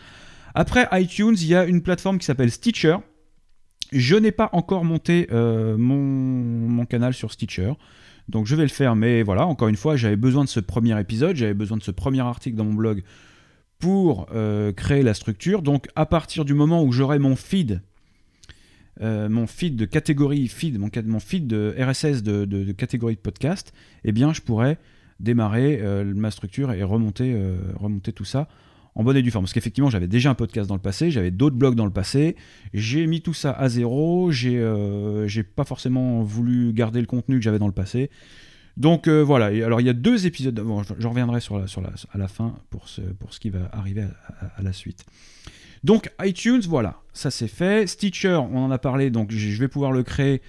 [0.55, 2.97] Après iTunes, il y a une plateforme qui s'appelle Stitcher.
[3.91, 7.73] Je n'ai pas encore monté euh, mon, canal sur Stitcher.
[8.29, 10.99] Donc je vais le faire, mais voilà, encore une fois, j'avais besoin de ce premier
[10.99, 13.03] épisode, j'avais besoin de ce premier article dans mon blog
[13.79, 15.61] pour euh, créer la structure.
[15.61, 17.81] Donc à partir du moment où j'aurai mon feed,
[19.01, 23.73] euh, mon feed de catégorie feed, mon, feed de RSS de, catégorie de podcast,
[24.03, 24.77] eh bien je pourrais
[25.19, 27.35] démarrer ma structure et remonter,
[27.75, 28.47] remonter tout ça
[28.95, 29.45] en bonne et due forme.
[29.45, 32.35] Parce qu'effectivement, j'avais déjà un podcast dans le passé, j'avais d'autres blogs dans le passé,
[32.73, 37.43] j'ai mis tout ça à zéro, j'ai euh, pas forcément voulu garder le contenu que
[37.43, 38.09] j'avais dans le passé.
[38.77, 41.81] Donc euh, voilà, alors il y a deux épisodes, bon, je, reviendrai sur la, sur
[41.81, 44.05] la, à la fin pour ce, pour ce qui va arriver
[44.39, 45.05] à, la suite.
[45.83, 47.87] Donc iTunes, voilà, ça c'est fait.
[47.87, 50.41] Stitcher, on en a parlé, donc je vais pouvoir le créer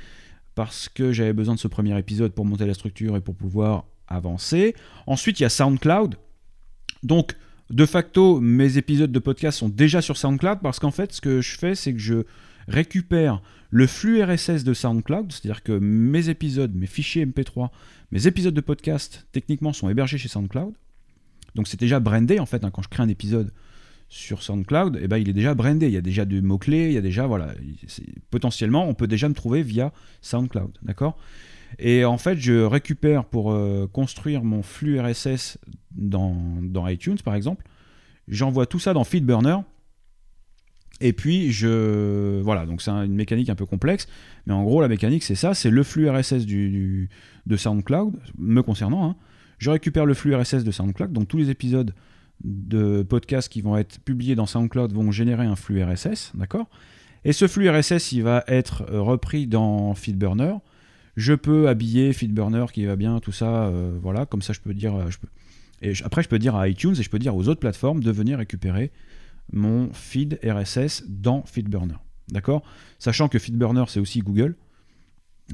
[0.54, 3.84] parce que j'avais besoin de ce premier épisode pour monter la structure et pour pouvoir
[4.08, 4.74] avancer.
[5.06, 6.16] Ensuite, il y a SoundCloud.
[7.02, 7.36] Donc,
[7.70, 11.40] de facto, mes épisodes de podcast sont déjà sur SoundCloud parce qu'en fait, ce que
[11.40, 12.24] je fais, c'est que je
[12.68, 17.70] récupère le flux RSS de SoundCloud, c'est-à-dire que mes épisodes, mes fichiers MP3,
[18.10, 20.74] mes épisodes de podcast, techniquement, sont hébergés chez SoundCloud.
[21.54, 23.50] Donc c'est déjà brandé, en fait, hein, quand je crée un épisode
[24.12, 26.92] sur SoundCloud, eh ben, il est déjà brandé, il y a déjà du mot-clé, il
[26.92, 27.54] y a déjà, voilà,
[28.30, 31.16] potentiellement, on peut déjà me trouver via SoundCloud, d'accord?
[31.78, 35.56] Et en fait, je récupère pour euh, construire mon flux RSS
[35.92, 37.64] dans, iTunes, par exemple.
[38.28, 39.56] J'envoie tout ça dans FeedBurner.
[41.00, 42.42] Et puis, je.
[42.42, 44.08] Voilà, donc c'est une mécanique un peu complexe.
[44.46, 47.08] Mais en gros, la mécanique, c'est ça c'est le flux RSS du,
[47.46, 49.08] de SoundCloud, me concernant.
[49.08, 49.16] Hein.
[49.56, 51.12] Je récupère le flux RSS de SoundCloud.
[51.12, 51.94] Donc, tous les épisodes
[52.44, 56.32] de podcast qui vont être publiés dans SoundCloud vont générer un flux RSS.
[56.34, 56.68] D'accord?
[57.24, 60.54] Et ce flux RSS, il va être euh, repris dans FeedBurner.
[61.16, 64.74] Je peux habiller FeedBurner qui va bien, tout ça, euh, voilà, comme ça je peux
[64.74, 65.08] dire, euh,
[65.82, 68.10] et après je peux dire à iTunes et je peux dire aux autres plateformes de
[68.10, 68.90] venir récupérer
[69.52, 71.96] mon feed RSS dans FeedBurner,
[72.30, 72.62] d'accord?
[72.98, 74.56] Sachant que FeedBurner c'est aussi Google,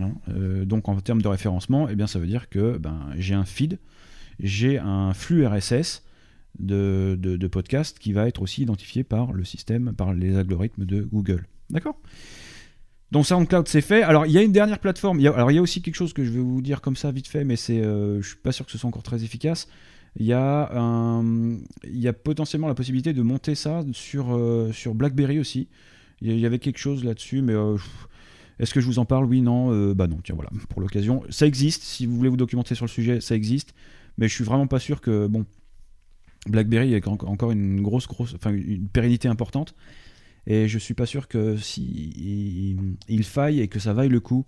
[0.01, 0.13] hein,
[0.65, 3.81] donc en termes de référencement, eh bien ça veut dire que ben, j'ai un feed,
[4.39, 6.05] j'ai un flux RSS
[6.59, 11.47] de, podcast qui va être aussi identifié par le système, par les algorithmes de Google,
[11.71, 11.99] d'accord?
[13.11, 14.03] Donc SoundCloud c'est fait.
[14.03, 15.21] Alors il y a une dernière plateforme.
[15.21, 17.27] alors il y a aussi quelque chose que je vais vous dire comme ça vite
[17.27, 19.69] fait, mais c'est, euh, je suis pas sûr que ce soit encore très efficace.
[20.17, 20.71] Il y a,
[21.85, 25.69] il y a potentiellement la possibilité de monter ça sur, euh, sur BlackBerry aussi.
[26.21, 27.77] Il y avait quelque chose là-dessus, mais euh,
[28.59, 29.27] est-ce que je vous en parle?
[29.27, 29.93] Oui, non.
[29.95, 30.19] bah non.
[30.25, 30.51] Tiens voilà.
[30.71, 31.85] Pour l'occasion, ça existe.
[31.85, 33.75] Si vous voulez vous documenter sur le sujet, ça existe.
[34.17, 35.47] Mais je suis vraiment pas sûr que bon.
[36.49, 38.09] BlackBerry a encore une grosse,
[38.47, 39.75] une pérennité importante.
[40.47, 44.47] Et je suis pas sûr que si il, faille et que ça vaille le coup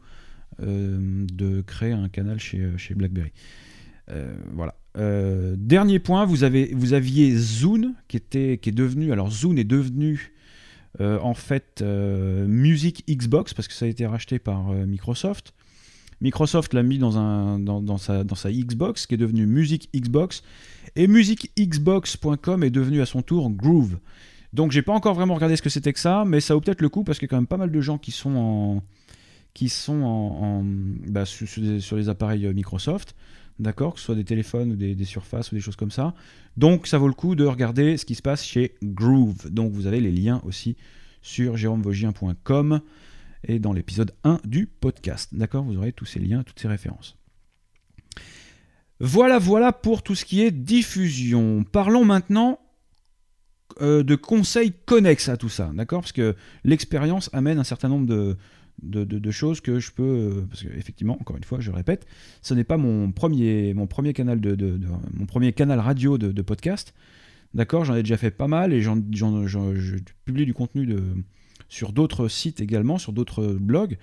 [0.63, 3.33] euh, de créer un canal chez, euh, BlackBerry.
[4.11, 4.75] Euh, voilà.
[5.57, 9.13] dernier point, vous, aviez Zune qui est devenu.
[9.13, 10.33] Alors Zune est devenu
[10.99, 15.53] en fait Music Xbox parce que ça a été racheté par Microsoft.
[16.21, 20.43] Microsoft l'a mis dans, sa, Xbox qui est devenu Music Xbox.
[20.97, 23.99] Et musicxbox.com est devenu à son tour Groove.
[24.53, 26.83] Donc j'ai pas encore vraiment regardé ce que c'était que ça, mais ça vaut peut-être
[26.83, 28.83] le coup parce qu'il y a quand même pas mal de gens qui sont en
[29.55, 33.17] qui sont en, bah, sur, les appareils euh, Microsoft,
[33.59, 36.15] d'accord, que ce soit des téléphones ou des, surfaces ou des choses comme ça.
[36.57, 39.51] Donc ça vaut le coup de regarder ce qui se passe chez Groove.
[39.51, 40.77] Donc vous avez les liens aussi
[41.23, 42.81] sur jérômevogien.com
[43.45, 45.31] et dans l'épisode 1 du podcast.
[45.33, 47.17] D'accord Vous aurez tous ces liens, toutes ces références.
[49.01, 51.65] Voilà, voilà pour tout ce qui est diffusion.
[51.65, 52.59] Parlons maintenant
[53.81, 56.03] euh, de conseils connexes à tout ça, d'accord?
[56.03, 60.03] Parce que l'expérience amène un certain nombre de, choses que je peux.
[60.03, 62.07] Euh, parce qu'effectivement, encore une fois, je répète,
[62.43, 64.79] ce n'est pas mon premier, mon premier canal de,
[65.15, 66.93] mon premier canal radio de, podcast.
[67.55, 68.97] D'accord, j'en ai déjà fait pas mal et j'en,
[69.47, 71.03] je publie du contenu de,
[71.71, 73.97] sur d'autres sites également, sur d'autres blogs.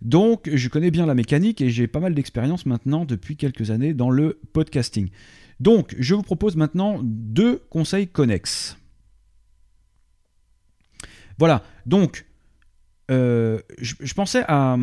[0.00, 3.94] Donc, je connais bien la mécanique et j'ai pas mal d'expérience maintenant depuis quelques années
[3.94, 5.10] dans le podcasting.
[5.60, 8.76] Donc, je vous propose maintenant deux conseils connexes.
[11.38, 12.26] Voilà, donc,
[13.10, 14.76] euh, je, pensais à...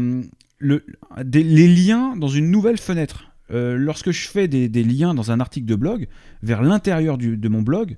[0.59, 0.85] le,
[1.33, 3.25] les liens dans une nouvelle fenêtre.
[3.51, 6.07] Euh, lorsque je fais des, liens dans un article de blog,
[6.43, 7.97] vers l'intérieur de mon blog,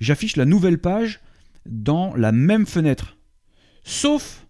[0.00, 1.20] j'affiche la nouvelle page
[1.66, 3.16] dans la même fenêtre.
[3.84, 4.46] Sauf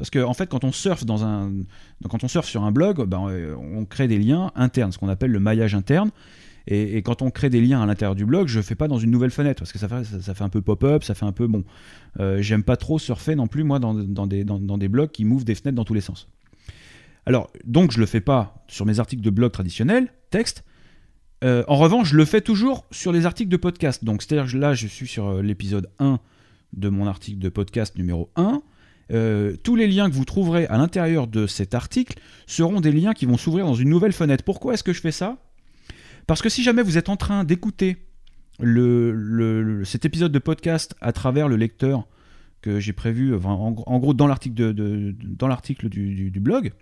[0.00, 4.18] parce que en fait, quand on surfe sur un blog, ben, euh, on crée des
[4.18, 6.10] liens internes, ce qu'on appelle le maillage interne.
[6.66, 8.98] Et, quand on crée des liens à l'intérieur du blog, je ne fais pas dans
[8.98, 11.64] une nouvelle fenêtre parce que ça fait, un peu pop-up, ça fait un peu bon.
[12.18, 13.92] Euh, j'aime pas trop surfer non plus moi dans,
[14.26, 16.28] des, dans, blogs qui m'ouvrent des fenêtres dans tous les sens.
[17.26, 20.64] Alors donc je le fais pas sur mes articles de blog traditionnels, texte.
[21.44, 24.02] Euh, en revanche, je le fais toujours sur les articles de podcast.
[24.02, 26.20] Donc c'est-à-dire là, je suis sur l'épisode 1
[26.72, 28.62] de mon article de podcast numéro 1.
[29.12, 33.12] Euh, tous les liens que vous trouverez à l'intérieur de cet article seront des liens
[33.12, 34.44] qui vont s'ouvrir dans une nouvelle fenêtre.
[34.44, 35.38] Pourquoi est-ce que je fais ça?
[36.26, 37.96] Parce que si jamais vous êtes en train d'écouter
[38.58, 42.06] cet épisode de podcast à travers le lecteur
[42.62, 46.72] que j'ai prévu, en, gros dans l'article du, blog,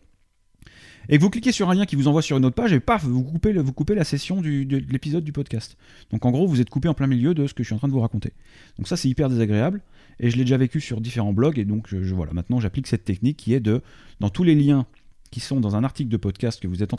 [1.08, 2.80] et que vous cliquez sur un lien qui vous envoie sur une autre page, et
[2.80, 4.48] paf, vous coupez, vous coupez la session de
[4.90, 5.76] l'épisode du podcast.
[6.10, 7.78] Donc en gros, vous êtes coupé en plein milieu de ce que je suis en
[7.78, 8.32] train de vous raconter.
[8.76, 9.80] Donc ça, c'est hyper désagréable,
[10.20, 13.04] et je l'ai déjà vécu sur différents blogs, et donc je, voilà, maintenant j'applique cette
[13.04, 13.82] technique qui est de,
[14.20, 14.86] dans tous les liens
[15.30, 16.90] qui sont dans un article de podcast que vous êtes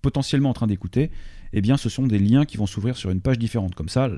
[0.00, 1.10] potentiellement en train d'écouter,
[1.52, 3.74] eh bien ce sont des liens qui vont s'ouvrir sur une page différente.
[3.74, 4.10] Comme ça,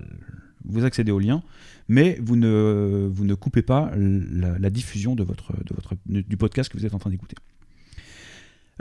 [0.65, 1.43] vous accédez au lien,
[1.89, 6.71] mais vous ne, vous ne coupez pas la, diffusion de votre, de votre, du podcast
[6.71, 7.37] que vous êtes en train d'écouter.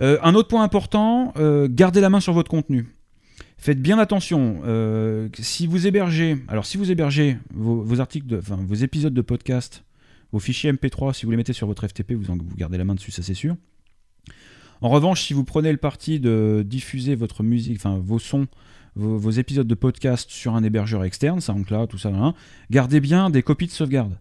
[0.01, 2.94] Euh, un autre point important, euh, gardez la main sur votre contenu.
[3.57, 4.61] Faites bien attention.
[4.65, 9.83] Euh, si vous hébergez, alors si vous hébergez vos, articles, vos épisodes de podcast,
[10.31, 13.11] vos fichiers MP3, si vous les mettez sur votre FTP, vous, gardez la main dessus,
[13.11, 13.55] ça c'est sûr.
[14.81, 18.47] En revanche, si vous prenez le parti de diffuser votre musique, vos sons,
[18.95, 22.33] vos, épisodes de podcast sur un hébergeur externe, SoundCloud, tout ça, hein,
[22.69, 24.19] gardez bien des copies de sauvegarde.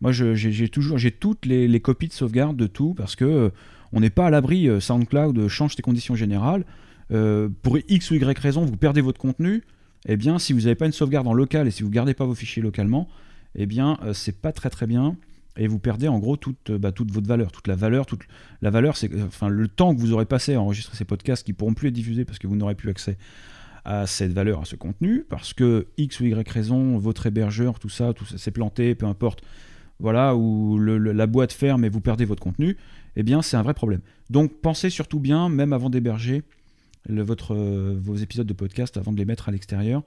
[0.00, 3.50] Moi, j'ai toujours, j'ai toutes les, copies de sauvegarde de tout parce que
[3.92, 6.64] on n'est pas à l'abri, euh, SoundCloud change ses conditions générales.
[7.14, 9.62] Euh, pour X ou Y raison, vous perdez votre contenu.
[10.06, 12.12] Eh bien, si vous n'avez pas une sauvegarde en local et si vous ne gardez
[12.12, 13.08] pas vos fichiers localement,
[13.54, 15.16] eh bien, euh, c'est pas très très bien
[15.56, 18.22] et vous perdez en gros toute, bah, toute votre valeur, toute la valeur, toute
[18.60, 21.52] la valeur, c'est enfin le temps que vous aurez passé à enregistrer ces podcasts qui
[21.52, 23.16] pourront plus être diffusés parce que vous n'aurez plus accès
[23.84, 27.90] à cette valeur, à ce contenu, parce que X ou Y raison, votre hébergeur, tout
[27.90, 29.42] ça, tout ça s'est planté, peu importe,
[30.00, 32.76] voilà, ou la boîte ferme et vous perdez votre contenu,
[33.14, 34.00] eh bien c'est un vrai problème.
[34.30, 36.42] Donc pensez surtout bien, même avant d'héberger
[37.08, 40.02] votre, euh, vos épisodes de podcast, avant de les mettre à l'extérieur,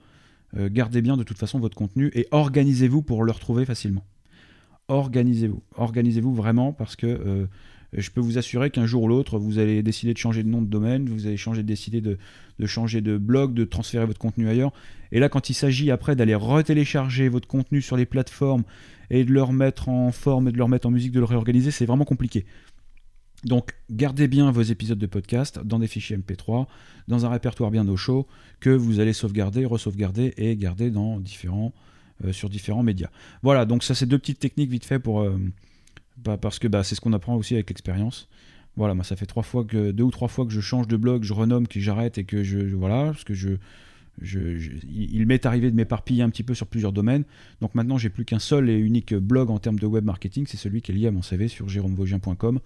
[0.56, 4.06] euh, gardez bien de toute façon votre contenu et organisez-vous pour le retrouver facilement.
[4.88, 7.46] Organisez-vous, organisez-vous vraiment parce que euh,
[7.94, 10.62] je peux vous assurer qu'un jour ou l'autre, vous allez décider de changer de nom
[10.62, 12.18] de domaine, vous allez changer, décider de,
[12.60, 14.72] de changer de blog, de transférer votre contenu ailleurs.
[15.12, 18.64] Et là, quand il s'agit après d'aller retélécharger votre contenu sur les plateformes
[19.10, 21.72] et de le remettre en forme et de le remettre en musique, de le réorganiser,
[21.72, 22.46] c'est vraiment compliqué.
[23.44, 26.66] Donc gardez bien vos épisodes de podcast dans des fichiers MP3,
[27.08, 28.28] dans un répertoire bien au chaud,
[28.60, 33.10] que vous allez sauvegarder, re-sauvegarder et garder euh, sur différents médias.
[33.44, 35.22] Voilà, donc ça c'est deux petites techniques vite fait pour...
[35.22, 35.38] Euh,
[36.18, 38.28] bah, parce que bah, c'est ce qu'on apprend aussi avec l'expérience.
[38.76, 40.98] Voilà, moi ça fait trois fois que deux ou trois fois que je change de
[40.98, 43.58] blog, je renomme, que j'arrête et que je, voilà, parce que je,
[44.24, 47.24] il m'est arrivé de m'éparpiller un petit peu sur plusieurs domaines.
[47.62, 50.58] Donc maintenant j'ai plus qu'un seul et unique blog en termes de web marketing, c'est
[50.58, 52.60] celui qui est lié à mon CV sur jérômevogien.com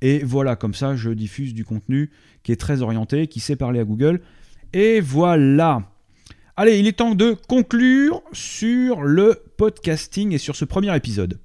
[0.00, 2.10] et voilà, comme ça, je diffuse du contenu
[2.42, 4.20] qui est très orienté, qui sait parler à Google.
[4.72, 5.90] Et voilà.
[6.56, 11.38] Allez, il est temps de conclure sur le podcasting et sur ce premier épisode.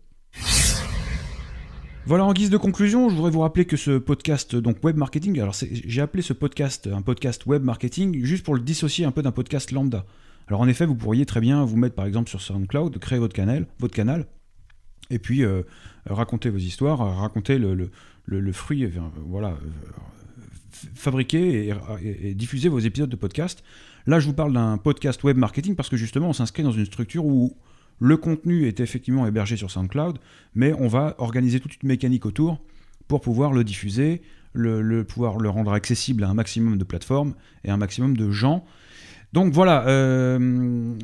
[2.06, 5.40] Voilà, en guise de conclusion, je voudrais vous rappeler que ce podcast, donc web marketing,
[5.40, 9.22] alors j'ai appelé ce podcast un podcast web marketing juste pour le dissocier un peu
[9.22, 10.06] d'un podcast lambda.
[10.48, 13.36] Alors en effet, vous pourriez très bien vous mettre par exemple sur SoundCloud, créer votre
[13.36, 14.26] canal, votre canal
[15.12, 15.62] et puis euh,
[16.10, 17.92] raconter vos histoires, raconter le, le,
[18.52, 18.90] fruit,
[19.28, 19.54] voilà, euh,
[20.96, 23.64] fabriquer et, diffuser vos épisodes de podcast.
[24.08, 26.86] Là, je vous parle d'un podcast web marketing parce que justement, on s'inscrit dans une
[26.86, 27.56] structure où
[28.00, 30.18] le contenu est effectivement hébergé sur SoundCloud,
[30.56, 32.60] mais on va organiser toute une mécanique autour
[33.08, 34.22] pour pouvoir le diffuser,
[34.54, 38.66] le, pouvoir le rendre accessible à un maximum de plateformes et un maximum de gens.
[39.34, 40.96] Donc voilà, euh,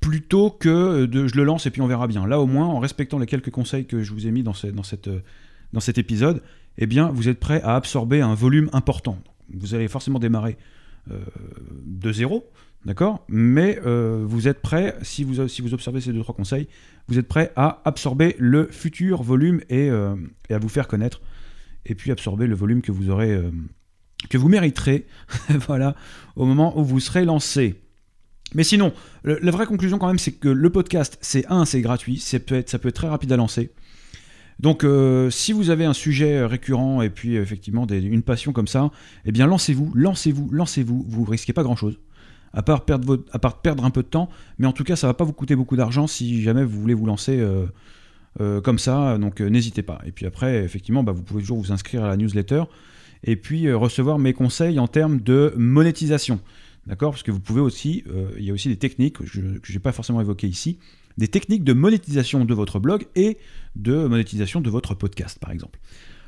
[0.00, 2.26] plutôt que de je le lance et puis on verra bien.
[2.26, 5.10] Là au moins, en respectant les quelques conseils que je vous ai mis dans cette
[5.72, 6.42] dans cet épisode,
[6.78, 9.18] eh bien, vous êtes prêt à absorber un volume important.
[9.52, 10.56] Vous allez forcément démarrer
[11.10, 11.18] euh,
[11.84, 12.50] de zéro,
[12.84, 13.24] d'accord?
[13.28, 16.68] Mais euh, vous êtes prêt, si vous, observez ces deux trois conseils,
[17.08, 20.14] vous êtes prêt à absorber le futur volume et, euh,
[20.48, 21.20] à vous faire connaître,
[21.86, 23.40] et puis absorber le volume que vous aurez,
[24.30, 25.06] que vous mériterez,
[25.66, 25.96] voilà,
[26.36, 27.80] au moment où vous serez lancé.
[28.54, 28.92] Mais sinon,
[29.24, 32.68] la vraie conclusion quand même, c'est que le podcast, c'est un, c'est gratuit, peut être,
[32.68, 33.72] ça peut être très rapide à lancer.
[34.60, 38.90] Donc, euh, si vous avez un sujet récurrent et puis effectivement une passion comme ça,
[39.24, 41.04] eh bien lancez-vous, lancez-vous, lancez-vous.
[41.08, 41.98] Vous risquez pas grand-chose,
[42.52, 44.28] à part perdre un peu de temps.
[44.58, 46.94] Mais en tout cas, ça va pas vous coûter beaucoup d'argent si jamais vous voulez
[46.94, 47.38] vous lancer
[48.40, 49.18] euh, comme ça.
[49.18, 50.00] Donc, n'hésitez pas.
[50.04, 52.64] Et puis après, effectivement, bah, vous pouvez toujours vous inscrire à la newsletter
[53.24, 56.40] et puis recevoir mes conseils en termes de monétisation.
[56.86, 57.12] D'accord?
[57.12, 58.04] Parce que vous pouvez aussi,
[58.36, 60.78] il y a aussi des techniques que je n'ai pas forcément évoquées ici,
[61.18, 63.38] des techniques de monétisation de votre blog et
[63.76, 65.78] de monétisation de votre podcast, par exemple.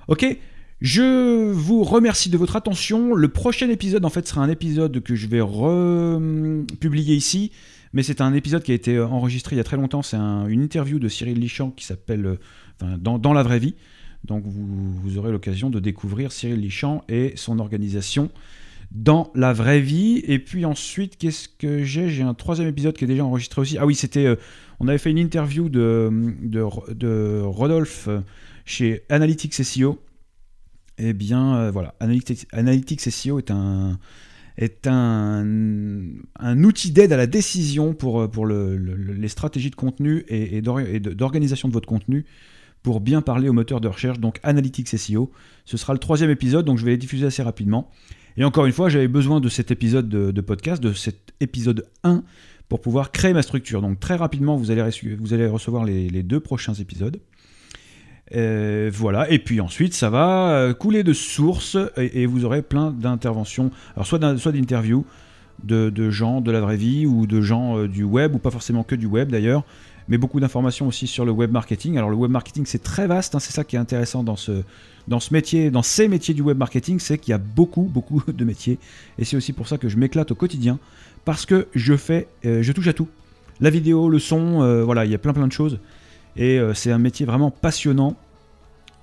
[0.09, 0.39] Ok
[0.81, 3.15] je vous remercie de votre attention.
[3.15, 7.53] Le prochain épisode, en fait, sera un épisode que je vais republier ici.
[7.95, 10.03] Mais c'est un épisode qui a été enregistré il y a très longtemps.
[10.03, 12.39] C'est une interview de Cyril Lichamp qui s'appelle
[12.81, 13.77] dans, la vraie vie.
[14.25, 18.31] Donc vous, aurez l'occasion de découvrir Cyril Lichamp et son organisation
[18.95, 20.23] dans la vraie vie.
[20.27, 22.09] Et puis ensuite, qu'est-ce que j'ai?
[22.09, 23.77] J'ai un troisième épisode qui est déjà enregistré aussi.
[23.79, 24.27] Ah oui, c'était.
[24.27, 24.37] Euh,
[24.81, 26.11] on avait fait une interview de,
[26.43, 28.21] de, Rodolphe euh,
[28.65, 30.01] chez Analytics SEO.
[30.99, 33.99] Eh bien, euh, voilà, Analytics, Analytics SEO est un
[34.57, 35.45] est un,
[36.39, 41.01] un outil d'aide à la décision pour, pour le, les stratégies de contenu et, et
[41.01, 42.25] d'organisation de votre contenu
[42.85, 45.33] pour bien parler au moteur de recherche, donc Analytics SEO.
[45.65, 47.91] Ce sera le troisième épisode, donc je vais les diffuser assez rapidement.
[48.37, 52.23] Et encore une fois, j'avais besoin de cet épisode de, podcast, de cet épisode 1,
[52.69, 53.81] pour pouvoir créer ma structure.
[53.81, 57.21] Donc très rapidement, vous allez, recevoir les, deux prochains épisodes.
[58.35, 62.91] Euh, voilà, et puis ensuite ça va euh, couler de sources et, vous aurez plein
[62.91, 65.05] d'interventions, alors soit d'interviews
[65.63, 68.51] de, de, gens de la vraie vie ou de gens euh, du web, ou pas
[68.51, 69.65] forcément que du web d'ailleurs,
[70.09, 71.97] mais beaucoup d'informations aussi sur le web marketing.
[71.97, 74.63] Alors le web marketing c'est très vaste, hein, c'est ça qui est intéressant dans ce,
[75.09, 78.23] dans ce métier, dans ces métiers du web marketing, c'est qu'il y a beaucoup, beaucoup
[78.33, 78.79] de métiers.
[79.19, 80.79] Et c'est aussi pour ça que je m'éclate au quotidien,
[81.25, 83.09] parce que je fais, euh, je touche à tout.
[83.61, 85.79] La vidéo, le son, euh, voilà, il y a plein plein de choses.
[86.37, 88.17] Et euh, c'est un métier vraiment passionnant.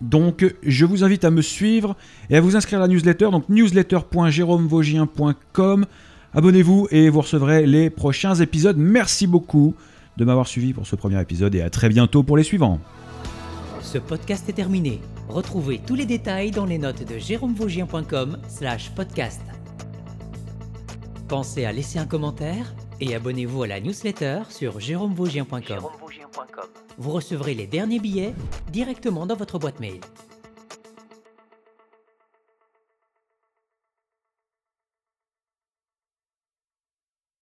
[0.02, 1.96] Donc je vous invite à me suivre
[2.30, 5.86] et à vous inscrire à la newsletter, donc newsletter.jérômevogien.com.
[6.34, 8.78] Abonnez-vous et vous recevrez les prochains épisodes.
[8.78, 9.76] Merci beaucoup
[10.22, 12.80] de m'avoir suivi pour ce premier épisode et à très bientôt pour les suivants.
[13.82, 15.02] Ce podcast est terminé.
[15.28, 19.42] Retrouvez tous les détails dans les notes de jérômevaugien.com slash podcast.
[21.28, 25.80] Pensez à laisser un commentaire et abonnez-vous à la newsletter sur jérômevaugien.com.
[27.00, 28.36] Vous recevrez les derniers billets
[28.72, 30.02] directement dans votre boîte mail.